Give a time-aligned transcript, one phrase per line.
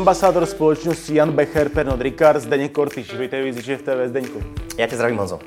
[0.00, 3.14] whisky ambasador společnosti Jan Becher, Pernod Ricard, Zdeněk Kortyš.
[3.14, 4.42] Vítej v v TV, Zdeňku.
[4.78, 5.40] Já tě zdravím, Honzo.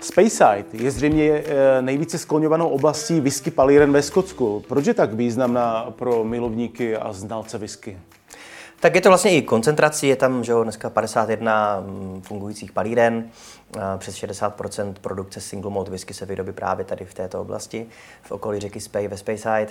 [0.00, 4.64] Speyside je zřejmě eh, nejvíce skloňovanou oblastí whisky palíren ve Skotsku.
[4.68, 7.98] Proč je tak významná pro milovníky a znalce whisky?
[8.80, 13.30] Tak je to vlastně i koncentrací, je tam že jo, dneska 51 mm, fungujících palíren,
[13.98, 17.86] přes 60% produkce single malt whisky se vyrobí právě tady v této oblasti,
[18.22, 19.68] v okolí řeky Spey ve Speyside.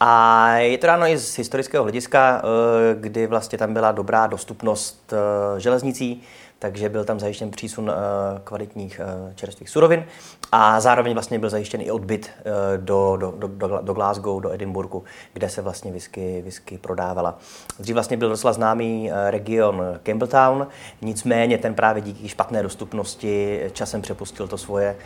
[0.00, 5.12] A je to dáno i z historického hlediska, eh, kdy vlastně tam byla dobrá dostupnost
[5.12, 6.22] eh, železnicí,
[6.58, 10.04] takže byl tam zajištěn přísun eh, kvalitních eh, čerstvých surovin
[10.52, 12.42] a zároveň vlastně byl zajištěn i odbyt eh,
[12.78, 17.38] do, do, do, do Glasgow, do Edinburghu, kde se vlastně whisky, whisky prodávala.
[17.78, 20.66] Dřív vlastně byl docela známý region Campbelltown,
[21.02, 24.96] nicméně ten právě díky špatné dostupnosti časem přepustil to svoje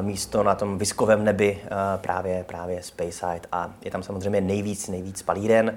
[0.00, 1.60] místo na tom viskovém nebi
[1.96, 5.74] právě, právě Speyside a je tam samozřejmě nejvíc, nejvíc palíren,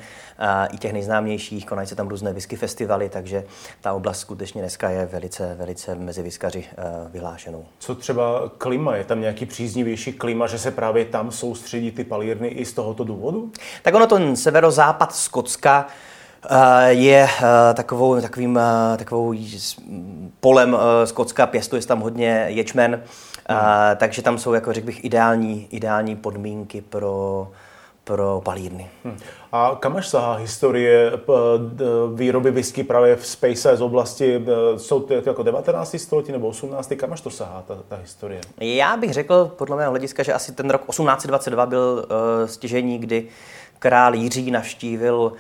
[0.72, 3.44] i těch nejznámějších, konají se tam různé whisky festivaly, takže
[3.82, 7.66] ta oblast skutečně dneska je velice velice, velice mezi vyskaři eh, vyhlášenou.
[7.80, 8.96] Co třeba klima?
[8.96, 13.04] Je tam nějaký příznivější klima, že se právě tam soustředí ty palírny i z tohoto
[13.04, 13.52] důvodu?
[13.82, 15.88] Tak ono ten severozápad Skotska
[16.50, 18.60] eh, je eh, takovou, takovým,
[18.98, 19.36] takovou
[20.40, 23.04] polem Skotska, pěstuje se tam hodně ječmen,
[23.50, 23.60] hmm.
[23.98, 27.48] takže tam jsou, jako řekl bych, ideální, ideální podmínky pro,
[28.08, 28.90] pro palírny.
[29.04, 29.18] Hmm.
[29.52, 31.12] A kam až sahá historie
[32.14, 34.46] výroby whisky právě v Space z oblasti?
[34.78, 35.96] Jsou to jako 19.
[36.00, 36.94] století nebo 18.
[36.98, 38.42] Kam až to sahá, ta, ta historie?
[38.60, 43.28] Já bych řekl, podle mého hlediska, že asi ten rok 1822 byl uh, stěžení, kdy
[43.80, 45.34] král Jiří navštívil uh,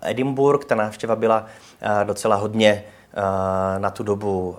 [0.00, 0.64] Edinburgh.
[0.64, 1.46] Ta návštěva byla
[1.82, 2.84] uh, docela hodně
[3.16, 3.22] uh,
[3.82, 4.56] na tu dobu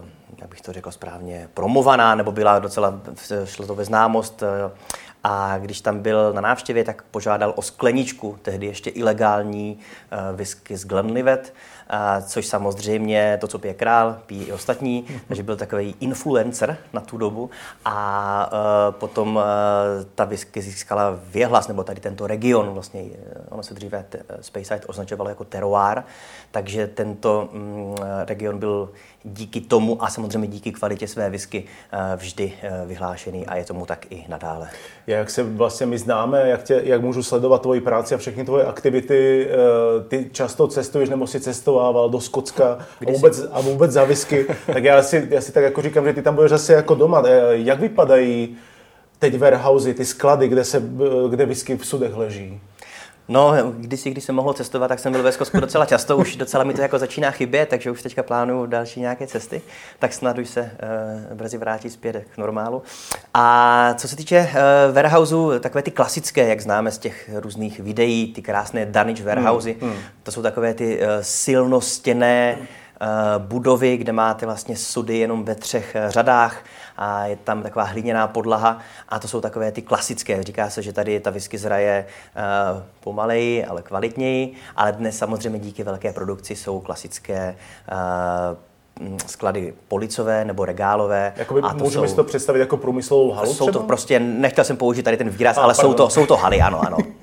[0.00, 0.04] uh,
[0.38, 3.00] jak bych to řekl správně, promovaná, nebo byla docela,
[3.44, 4.42] šlo to ve známost
[5.24, 10.76] a když tam byl na návštěvě, tak požádal o skleničku, tehdy ještě ilegální uh, whisky
[10.76, 11.54] z Glenlivet,
[12.26, 17.16] což samozřejmě to, co pije král, pijí i ostatní, takže byl takový influencer na tu
[17.16, 17.50] dobu.
[17.84, 19.42] A uh, potom uh,
[20.14, 23.04] ta whisky získala věhlas, nebo tady tento region, vlastně
[23.48, 24.04] ono se dříve
[24.40, 26.02] Speyside označovalo jako terroir,
[26.50, 27.94] takže tento um,
[28.24, 28.90] region byl
[29.24, 31.64] díky tomu a samozřejmě díky kvalitě své whisky
[32.16, 32.52] vždy
[32.86, 34.68] vyhlášený a je tomu tak i nadále
[35.06, 38.64] jak se vlastně my známe, jak, tě, jak můžu sledovat tvoji práci a všechny tvoje
[38.64, 39.48] aktivity.
[40.08, 41.40] Ty často cestuješ nebo si
[41.74, 44.46] cestovával do Skotska a vůbec, a vůbec za whisky.
[44.66, 47.22] tak já si, já si tak jako říkám, že ty tam budeš asi jako doma.
[47.26, 48.56] Eh, jak vypadají
[49.18, 50.82] teď warehousey, ty sklady, kde, se,
[51.30, 52.60] kde whisky v sudech leží?
[53.28, 56.36] No, když si, když jsem mohl cestovat, tak jsem byl ve Skotsku docela často, už
[56.36, 59.62] docela mi to jako začíná chybět, takže už teďka plánuju další nějaké cesty,
[59.98, 62.82] tak snad už se uh, brzy vrátí zpět k normálu.
[63.34, 68.32] A co se týče uh, warehouseu, takové ty klasické, jak známe z těch různých videí,
[68.32, 70.00] ty krásné Danish warehousey, hmm, hmm.
[70.22, 72.83] to jsou takové ty uh, silnostěné, hmm Eh,
[73.38, 76.64] budovy, kde máte vlastně sudy jenom ve třech eh, řadách
[76.96, 78.78] a je tam taková hliněná podlaha
[79.08, 80.42] a to jsou takové ty klasické.
[80.42, 82.06] Říká se, že tady ta whisky zraje
[82.76, 87.56] uh, pomaleji, ale kvalitněji, ale dnes samozřejmě díky velké produkci jsou klasické
[87.92, 88.56] uh,
[89.26, 91.32] sklady policové nebo regálové.
[91.36, 93.80] Jakoby a to můžeme jsou, si to představit jako průmyslovou halu Jsou třeba?
[93.80, 96.60] to prostě, nechtěl jsem použít tady ten výraz, a, ale jsou to, jsou to haly,
[96.60, 96.96] ano, ano.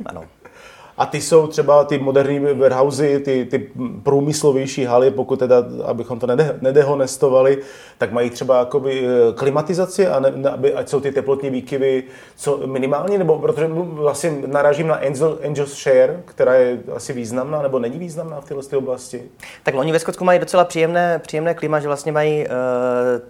[1.01, 3.71] A ty jsou třeba ty moderní warehousey, ty, ty
[4.03, 7.57] průmyslovější haly, pokud teda, abychom to nede, nedehonestovali,
[7.97, 12.03] tak mají třeba jakoby eh, klimatizaci, a ne, aby, ať jsou ty teplotní výkyvy
[12.35, 17.79] co minimální, nebo protože vlastně narážím na Angel, Angel's Share, která je asi významná, nebo
[17.79, 19.23] není významná v této oblasti?
[19.63, 22.51] Tak oni ve Skotsku mají docela příjemné, příjemné klima, že vlastně mají uh,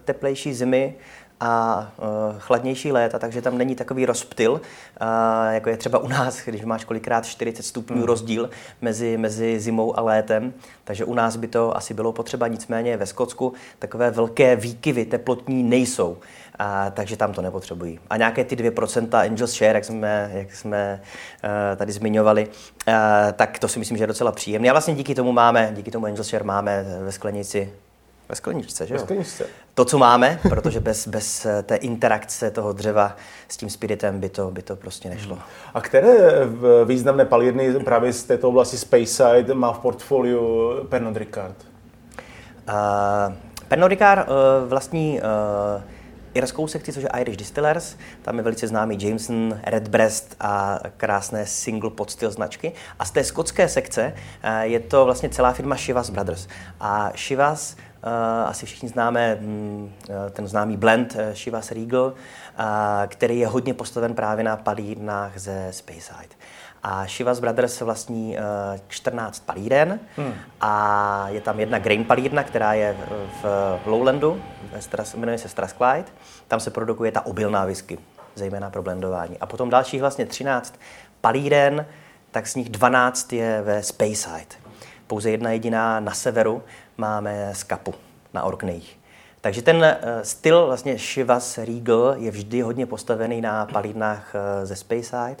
[0.04, 0.94] teplejší zimy,
[1.42, 4.58] a uh, chladnější léta, takže tam není takový rozptyl, uh,
[5.50, 8.04] jako je třeba u nás, když máš kolikrát 40 stupňů hmm.
[8.04, 8.50] rozdíl
[8.80, 10.52] mezi, mezi zimou a létem.
[10.84, 15.62] Takže u nás by to asi bylo potřeba, nicméně ve Skotsku takové velké výkyvy teplotní
[15.62, 16.16] nejsou.
[16.58, 18.00] A, takže tam to nepotřebují.
[18.10, 21.00] A nějaké ty 2% Angels Share, jak jsme, jak jsme
[21.44, 22.94] uh, tady zmiňovali, uh,
[23.32, 24.68] tak to si myslím, že je docela příjemné.
[24.68, 27.72] A vlastně díky tomu máme, díky tomu Angels Share máme ve sklenici
[28.32, 28.98] ve skleničce, že jo?
[28.98, 29.46] Ve skleničce.
[29.74, 33.16] To, co máme, protože bez, bez eh, té interakce toho dřeva
[33.48, 35.38] s tím spiritem by to, by to prostě nešlo.
[35.74, 36.14] A které
[36.84, 41.56] významné palírny právě z této oblasti Speyside má v portfoliu Pernod Ricard?
[42.68, 43.34] Uh,
[43.68, 45.82] Pernod Ricard uh, vlastní uh,
[46.34, 47.96] irskou sekci, což je Irish Distillers.
[48.22, 52.72] Tam je velice známý Jameson, Redbreast a krásné single pod styl značky.
[52.98, 54.14] A z té skotské sekce
[54.62, 56.48] je to vlastně celá firma Shivas Brothers.
[56.80, 57.76] A Shivas
[58.46, 59.92] asi všichni známe mm,
[60.30, 62.12] ten známý blend Chivas Regal,
[63.06, 66.34] který je hodně postaven právě na palírnách ze Speyside.
[66.82, 68.36] A Shivas Brothers vlastní
[68.88, 70.34] 14 palíren hmm.
[70.60, 72.96] a je tam jedna grain palírna, která je
[73.42, 74.42] v Lowlandu,
[75.14, 76.04] jmenuje se Strathclyde.
[76.48, 77.98] Tam se produkuje ta obilná whisky,
[78.34, 79.38] zejména pro blendování.
[79.40, 80.74] A potom dalších vlastně 13
[81.20, 81.86] palíren,
[82.30, 84.62] tak z nich 12 je ve Speyside.
[85.06, 86.62] Pouze jedna jediná na severu
[86.96, 87.94] máme z Kapu
[88.34, 88.98] na Orkneyích.
[89.40, 89.84] Takže ten uh,
[90.22, 95.36] styl vlastně Shivas Regal je vždy hodně postavený na palírnách uh, ze Speyside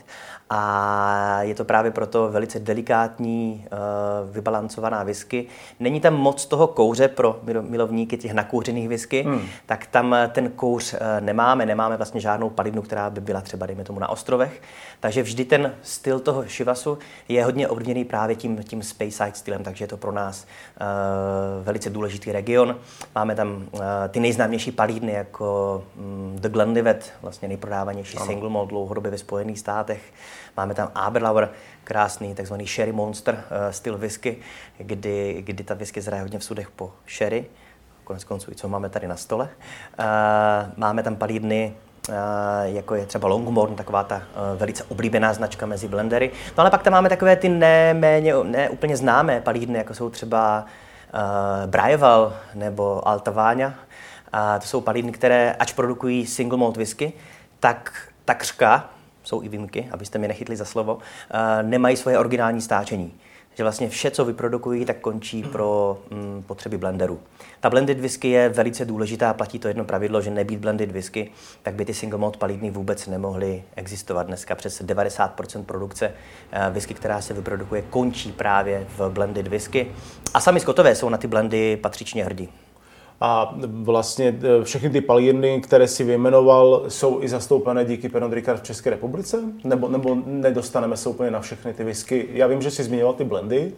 [0.54, 5.46] a je to právě proto velice delikátní, uh, vybalancovaná whisky.
[5.80, 9.40] Není tam moc toho kouře pro milovníky těch nakouřených whisky, hmm.
[9.66, 13.84] tak tam ten kouř uh, nemáme, nemáme vlastně žádnou palidnu, která by byla třeba, dejme
[13.84, 14.62] tomu, na ostrovech.
[15.00, 19.84] Takže vždy ten styl toho Shivasu je hodně ovlivněný právě tím, tím Speyside stylem, takže
[19.84, 20.46] je to pro nás
[21.62, 22.76] velice důležitý region.
[23.14, 23.64] Máme tam
[24.08, 28.26] ty nejznámější palídny, jako um, The Glenlivet, vlastně nejprodávanější ano.
[28.26, 30.02] single malt dlouhodobě ve Spojených státech.
[30.56, 31.50] Máme tam Aberlauer,
[31.84, 33.40] krásný takzvaný sherry monster uh,
[33.70, 34.36] styl whisky,
[34.78, 37.44] kdy, kdy ta whisky zraje hodně v sudech po sherry,
[38.04, 39.48] konec konců co máme tady na stole.
[39.98, 40.04] Uh,
[40.76, 41.74] máme tam palídny
[42.08, 42.14] Uh,
[42.64, 44.22] jako je třeba Longmorn, taková ta
[44.56, 46.30] velice oblíbená značka mezi blendery.
[46.48, 50.10] No ale pak tam máme takové ty ne, méně, ne úplně známé palídny, jako jsou
[50.10, 50.64] třeba
[51.14, 53.74] uh, Brajeval nebo Altaváňa.
[54.32, 57.12] A to jsou palídny, které, ač produkují single malt whisky,
[57.60, 58.90] tak takřka
[59.24, 60.98] jsou i výjimky, abyste mě nechytli za slovo,
[61.30, 63.12] eh, nemají svoje originální stáčení.
[63.54, 67.20] Že vlastně vše, co vyprodukují, tak končí pro mm, potřeby blenderů.
[67.60, 71.30] Ta blended whisky je velice důležitá, platí to jedno pravidlo, že nebýt blended whisky,
[71.62, 74.26] tak by ty single malt palidny vůbec nemohly existovat.
[74.26, 76.14] Dneska přes 90% produkce
[76.52, 79.92] eh, whisky, která se vyprodukuje, končí právě v blended whisky.
[80.34, 82.48] A sami skotové jsou na ty blendy patřičně hrdí.
[83.24, 88.60] A vlastně e, všechny ty palírny, které si vyjmenoval, jsou i zastoupené díky Pernod Ricard
[88.60, 89.42] v České republice?
[89.64, 92.28] Nebo, nebo nedostaneme se úplně na všechny ty whisky?
[92.32, 93.72] Já vím, že jsi zmiňoval ty blendy,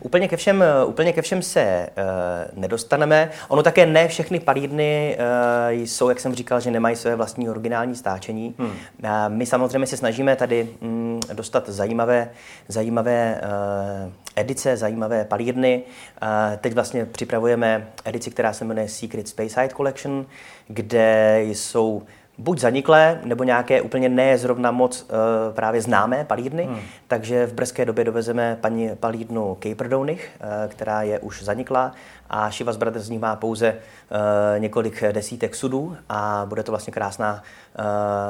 [0.00, 3.30] Úplně ke všem, úplně ke všem se uh, nedostaneme.
[3.48, 7.96] Ono také ne všechny palírny uh, jsou, jak jsem říkal, že nemají své vlastní originální
[7.96, 8.54] stáčení.
[8.58, 8.68] Hmm.
[8.68, 8.74] Uh,
[9.28, 12.30] my samozřejmě se snažíme tady um, dostat zajímavé,
[12.68, 13.40] zajímavé
[14.06, 15.82] uh, edice, zajímavé palírny.
[16.22, 20.26] Uh, teď vlastně připravujeme edici, která se jmenuje Secret Space Side Collection,
[20.68, 22.02] kde jsou
[22.38, 26.64] buď zaniklé, nebo nějaké úplně ne zrovna moc uh, právě známé palírny.
[26.64, 26.80] Hmm.
[27.08, 31.92] Takže v brzké době dovezeme paní palírnu Caperdonich, uh, která je už zaniklá
[32.30, 36.92] a Shivas Brothers z ní má pouze uh, několik desítek sudů a bude to vlastně
[36.92, 37.42] krásná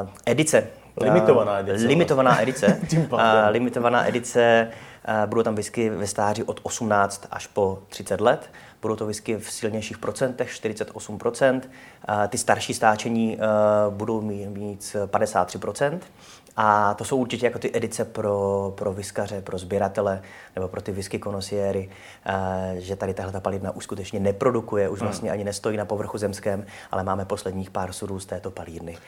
[0.02, 0.66] uh, edice.
[1.00, 1.86] Limitovaná edice.
[1.86, 2.80] Limitovaná edice.
[3.10, 4.68] uh, limitovaná edice.
[5.08, 8.50] Uh, budou tam whisky ve stáří od 18 až po 30 let.
[8.82, 11.60] Budou to whisky v silnějších procentech, 48%.
[12.28, 13.44] Ty starší stáčení eh,
[13.90, 16.00] budou mít 53%.
[16.56, 20.22] A to jsou určitě jako ty edice pro, pro viskaře, pro sběratele
[20.56, 21.90] nebo pro ty whisky konosiéry,
[22.26, 25.08] eh, že tady tahle ta palidna už skutečně neprodukuje, už hmm.
[25.08, 28.98] vlastně ani nestojí na povrchu zemském, ale máme posledních pár sudů z této palírny.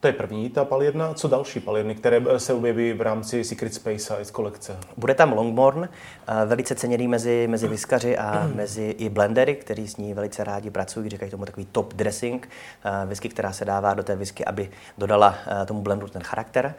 [0.00, 1.14] To je první ta palírna.
[1.14, 4.76] Co další palírny, které se objeví v rámci Secret Space Size kolekce?
[4.96, 9.96] Bude tam Longmorn, eh, velice ceněný mezi, mezi viskaři a mezi i blendery, kteří s
[9.96, 12.48] ní velice rádi pracují, říkají tomu takový top dressing,
[12.84, 16.74] eh, whisky, která se dává do té whisky, aby dodala eh, tomu blendu ten charakter.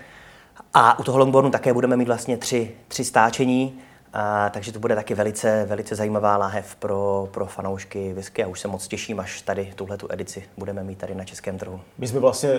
[0.73, 3.79] A u toho Longbornu také budeme mít vlastně tři, tři stáčení,
[4.13, 8.59] a, takže to bude taky velice, velice zajímavá láhev pro, pro fanoušky whisky a už
[8.59, 11.81] se moc těším, až tady tuhle tu edici budeme mít tady na českém trhu.
[11.97, 12.57] My jsme vlastně uh,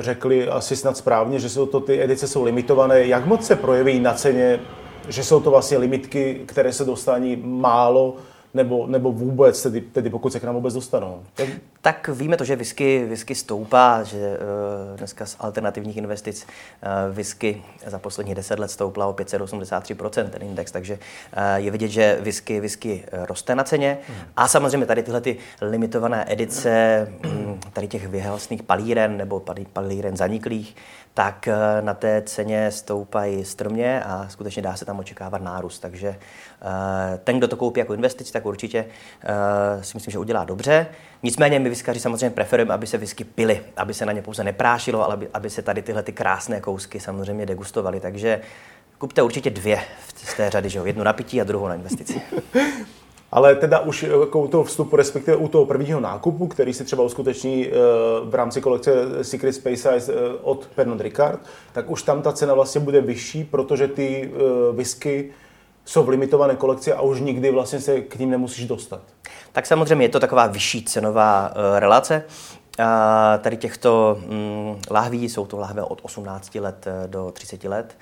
[0.00, 3.06] řekli asi snad správně, že jsou to ty edice jsou limitované.
[3.06, 4.60] Jak moc se projeví na ceně,
[5.08, 8.16] že jsou to vlastně limitky, které se dostání málo
[8.54, 11.22] nebo, nebo vůbec, tedy, tedy pokud se k nám vůbec dostanou?
[11.38, 11.48] Jak...
[11.80, 17.62] Tak víme to, že whisky, whisky stoupá, že uh, dneska z alternativních investic uh, whisky
[17.86, 22.60] za poslední 10 let stoupla o 583% ten index, takže uh, je vidět, že whisky,
[22.60, 23.98] whisky roste na ceně.
[24.08, 24.16] Hmm.
[24.36, 30.76] A samozřejmě tady tyhle ty limitované edice, um, tady těch vyhlasných palíren nebo palíren zaniklých,
[31.16, 31.48] tak
[31.80, 35.78] na té ceně stoupají strmě a skutečně dá se tam očekávat nárůst.
[35.78, 36.16] Takže
[37.24, 40.86] ten, kdo to koupí jako investici, tak určitě uh, si myslím, že udělá dobře.
[41.22, 45.04] Nicméně my viskaři samozřejmě preferujeme, aby se whisky pily, aby se na ně pouze neprášilo,
[45.04, 48.00] ale aby, aby se tady tyhle ty krásné kousky samozřejmě degustovaly.
[48.00, 48.40] Takže
[48.98, 49.80] kupte určitě dvě
[50.14, 50.84] z té řady, že jo?
[50.84, 52.22] jednu na pití a druhou na investici.
[53.32, 57.02] Ale teda už jako u toho vstupu, respektive u toho prvního nákupu, který si třeba
[57.02, 57.70] uskuteční eh,
[58.24, 58.92] v rámci kolekce
[59.22, 61.40] Secret Space Size od Pernod Ricard,
[61.72, 64.32] tak už tam ta cena vlastně bude vyšší, protože ty
[64.72, 65.30] whisky
[65.84, 69.00] jsou v limitované kolekci a už nikdy vlastně se k ním nemusíš dostat.
[69.52, 72.24] Tak samozřejmě je to taková vyšší cenová relace.
[72.78, 77.96] A tady těchto mm, lahví, jsou to lahve od 18 let eh, do 30 let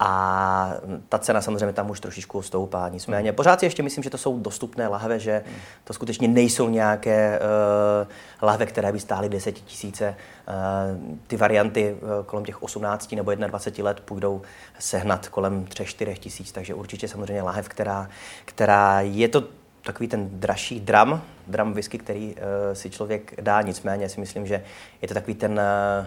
[0.00, 0.72] a
[1.08, 2.88] ta cena samozřejmě tam už trošičku stoupá.
[2.88, 5.44] Nicméně pořád si ještě myslím, že to jsou dostupné lahve, že
[5.84, 8.08] to skutečně nejsou nějaké uh,
[8.42, 10.14] lahve, které by stály 10 tisíce.
[10.48, 14.42] Uh, ty varianty uh, kolem těch 18 nebo 21 let půjdou
[14.78, 18.08] sehnat kolem 3-4 tisíc, takže určitě samozřejmě lahev, která,
[18.44, 19.44] která je to
[19.82, 24.64] takový ten dražší dram, dram whisky, který uh, si člověk dá, nicméně si myslím, že
[25.02, 26.06] je to takový ten uh,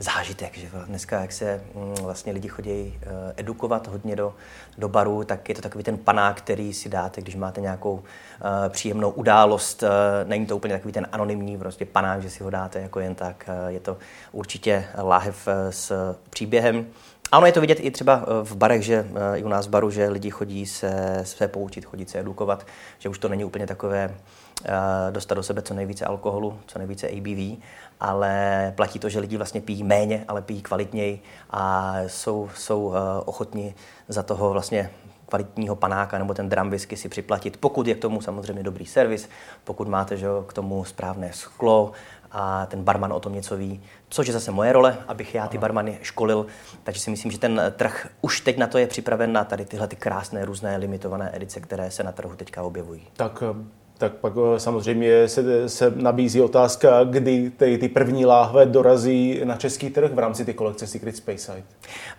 [0.00, 4.34] zážitek, že dneska, jak se mm, vlastně lidi chodí uh, edukovat hodně do,
[4.78, 8.02] do baru, tak je to takový ten panák, který si dáte, když máte nějakou uh,
[8.68, 9.82] příjemnou událost.
[9.82, 9.88] Uh,
[10.24, 13.50] není to úplně takový ten anonymní prostě panák, že si ho dáte jako jen tak.
[13.68, 13.98] Je to
[14.32, 15.92] určitě láhev s
[16.30, 16.86] příběhem.
[17.32, 20.08] Ano, je to vidět i třeba v barech, že i u nás v baru, že
[20.08, 22.66] lidi chodí se, se poučit, chodí se edukovat,
[22.98, 24.14] že už to není úplně takové
[25.10, 27.62] dostat do sebe co nejvíce alkoholu, co nejvíce ABV,
[28.00, 33.74] ale platí to, že lidi vlastně pijí méně, ale pijí kvalitněji a jsou, jsou ochotní
[34.08, 34.90] za toho vlastně
[35.30, 39.28] kvalitního panáka nebo ten drum whisky si připlatit, pokud je k tomu samozřejmě dobrý servis,
[39.64, 41.92] pokud máte že, k tomu správné sklo
[42.30, 45.58] a ten barman o tom něco ví, což je zase moje role, abych já ty
[45.58, 46.46] barmany školil,
[46.82, 49.88] takže si myslím, že ten trh už teď na to je připraven na tady tyhle
[49.88, 53.06] ty krásné různé limitované edice, které se na trhu teďka objevují.
[53.16, 53.42] Tak
[54.00, 59.56] tak pak eh, samozřejmě se, se nabízí otázka, kdy ty, ty první láhve dorazí na
[59.56, 61.62] český trh v rámci té kolekce Secret Space Side.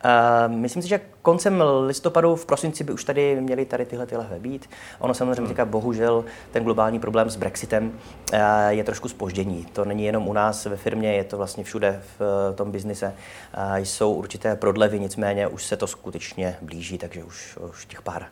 [0.05, 4.17] Uh, myslím si, že koncem listopadu, v prosinci by už tady měly tady tyhle ty
[4.17, 4.69] lahve být.
[4.99, 5.47] Ono samozřejmě hmm.
[5.47, 7.91] teďka bohužel ten globální problém s Brexitem
[8.33, 9.65] uh, je trošku spoždění.
[9.73, 13.13] To není jenom u nás ve firmě, je to vlastně všude v uh, tom biznise.
[13.57, 18.25] Uh, jsou určité prodlevy, nicméně už se to skutečně blíží, takže už, už těch pár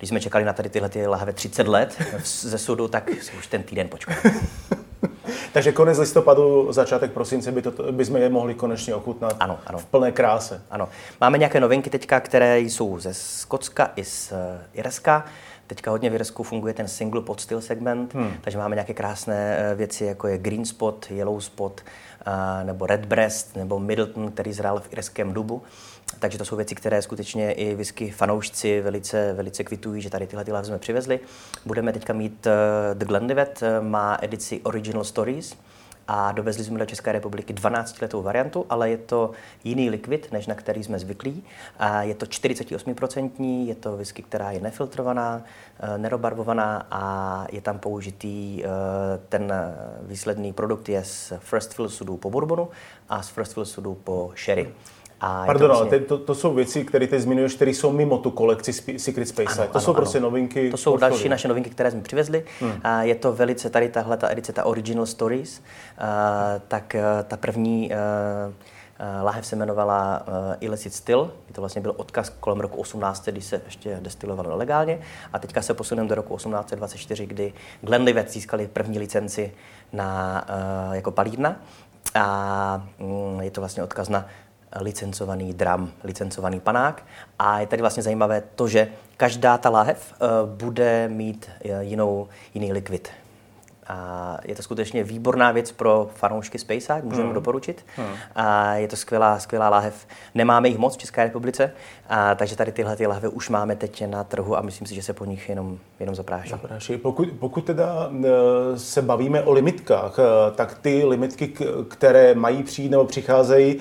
[0.00, 3.62] když jsme čekali na tady tyhle ty lahve 30 let ze sudu, tak už ten
[3.62, 4.16] týden počkal.
[5.52, 9.78] Takže konec listopadu, začátek prosince by to, bychom je mohli konečně ochutnat ano, ano.
[9.78, 10.62] v plné kráse.
[10.70, 10.88] Ano.
[11.20, 15.24] Máme nějaké novinky teďka, které jsou ze Skotska i z eh, Irska.
[15.66, 18.32] Teďka hodně v Irsku funguje ten single pod styl segment, hmm.
[18.40, 21.80] takže máme nějaké krásné eh, věci, jako je Green Spot, Yellow Spot,
[22.62, 25.62] nebo Redbreast, nebo Middleton, který zrál v irském dubu.
[26.18, 30.44] Takže to jsou věci, které skutečně i whisky fanoušci velice, velice kvitují, že tady tyhle
[30.44, 31.20] ty jsme přivezli.
[31.66, 35.56] Budeme teďka mít uh, The Glenlivet, uh, má edici Original Stories,
[36.12, 39.30] a dovezli jsme do České republiky 12-letou variantu, ale je to
[39.64, 41.44] jiný likvid, než na který jsme zvyklí.
[41.78, 45.42] A je to 48%, je to whisky, která je nefiltrovaná,
[45.80, 48.64] eh, nerobarvovaná a je tam použitý
[49.28, 49.52] ten
[50.02, 52.68] výsledný produkt je z First Fill sudů po bourbonu
[53.08, 54.72] a z First Fill sudů po sherry.
[55.20, 55.98] A Pardon, to, vlastně...
[55.98, 59.62] to, to jsou věci, které ty zmiňuješ, které jsou mimo tu kolekci Secret Space.
[59.62, 60.26] Ano, to ano, jsou prostě ano.
[60.26, 60.70] novinky.
[60.70, 61.10] To jsou portfolio.
[61.10, 62.44] další naše novinky, které jsme přivezli.
[62.60, 62.72] Hmm.
[62.84, 65.62] A je to velice tady tahle ta edice, ta Original Stories.
[65.98, 66.96] A, tak
[67.28, 67.96] ta první a,
[69.22, 71.32] láhev se jmenovala uh, Illicit Still.
[71.52, 74.98] To vlastně byl odkaz kolem roku 18, kdy se ještě destilovalo legálně.
[75.32, 79.52] A teďka se posuneme do roku 1824, kdy Glenlivet získali první licenci
[79.92, 80.44] na,
[80.88, 81.56] uh, jako palírna.
[82.14, 84.26] A um, je to vlastně odkaz na
[84.76, 87.02] licencovaný dram, licencovaný panák.
[87.38, 92.28] A je tady vlastně zajímavé to, že každá ta láhev uh, bude mít uh, jinou,
[92.54, 93.10] jiný likvid.
[93.86, 97.34] A je to skutečně výborná věc pro fanoušky Spaceák, můžeme hmm.
[97.34, 97.84] doporučit.
[97.96, 98.14] Hmm.
[98.34, 100.06] A je to skvělá, skvělá láhev.
[100.34, 101.72] Nemáme jich moc v České republice,
[102.08, 105.02] a, takže tady tyhle ty lahve už máme teď na trhu a myslím si, že
[105.02, 106.50] se po nich jenom, jenom zapráší.
[106.50, 106.96] zapráší.
[106.96, 108.10] Pokud, pokud teda
[108.74, 110.16] e, se bavíme o limitkách,
[110.54, 111.52] tak ty limitky,
[111.88, 113.80] které mají přijít nebo přicházejí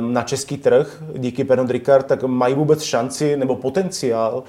[0.00, 4.42] na český trh díky Pernod Ricard, tak mají vůbec šanci nebo potenciál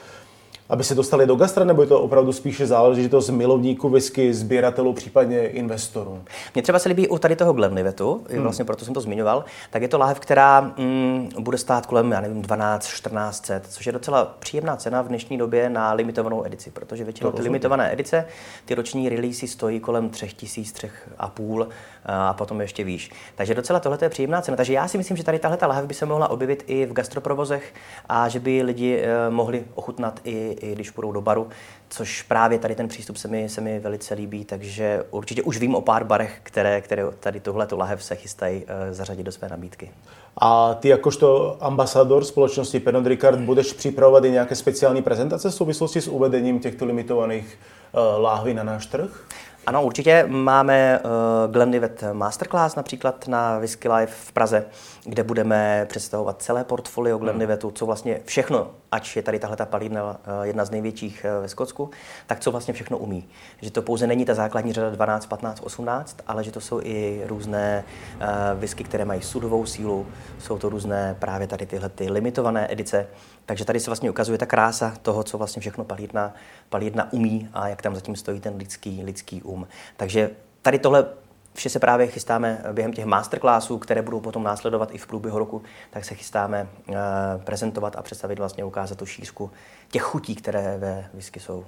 [0.70, 5.48] aby se dostali do gastra, nebo je to opravdu spíše záležitost milovníků whisky, sběratelů, případně
[5.48, 6.22] investorů?
[6.56, 8.44] Mně třeba se líbí u tady toho Glenlivetu, hmm.
[8.44, 12.22] vlastně proto jsem to zmiňoval, tak je to láhev, která mm, bude stát kolem, já
[12.22, 17.04] nevím, 12, 14 což je docela příjemná cena v dnešní době na limitovanou edici, protože
[17.04, 18.26] většinou ty limitované edice,
[18.66, 21.68] ty roční releasy stojí kolem 3000, 3,5
[22.06, 23.12] a potom ještě výš.
[23.36, 24.58] Takže docela tohle je příjemná cena.
[24.58, 27.74] Takže já si myslím, že tady tahle láhev by se mohla objevit i v gastroprovozech
[28.10, 31.48] a že by lidi eh, mohli ochutnat i i když půjdou do baru,
[31.89, 35.75] což právě tady ten přístup se mi, se mi velice líbí, takže určitě už vím
[35.75, 39.92] o pár barech, které, které tady tohleto lahev se chystají uh, zařadit do své nabídky.
[40.38, 46.01] A ty jakožto ambasador společnosti Pernod Ricard budeš připravovat i nějaké speciální prezentace v souvislosti
[46.01, 47.60] s uvedením těchto limitovaných
[47.92, 49.25] uh, láhví na náš trh?
[49.70, 54.66] Ano, určitě máme uh, Glenlivet Masterclass například na Whisky Life v Praze,
[55.04, 57.24] kde budeme představovat celé portfolio hmm.
[57.24, 61.42] Glenlivetu, co vlastně všechno, ač je tady tahle ta palírna uh, jedna z největších uh,
[61.42, 61.90] ve Skotsku,
[62.28, 63.28] tak co vlastně všechno umí.
[63.62, 67.24] Že to pouze není ta základní řada 12, 15, 18, ale že to jsou i
[67.26, 67.84] různé
[68.16, 70.08] uh, whisky, které mají sudovou sílu,
[70.40, 73.08] jsou to různé právě tady tyhle ty limitované edice,
[73.46, 76.34] takže tady se vlastně ukazuje ta krása toho, co vlastně všechno palírna,
[76.70, 79.59] palírna umí a jak tam zatím stojí ten lidský, lidský um.
[79.98, 80.30] Takže
[80.62, 81.06] tady tohle
[81.54, 85.62] vše se právě chystáme během těch masterclassů, které budou potom následovat i v průběhu roku,
[85.89, 86.96] tak se chystáme uh,
[87.44, 89.51] prezentovat a představit vlastně ukázat tu šířku
[89.92, 91.66] těch chutí, které ve whisky jsou.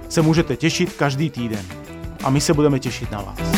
[0.09, 1.65] se můžete těšit každý týden.
[2.25, 3.54] A my se budeme těšit na vás.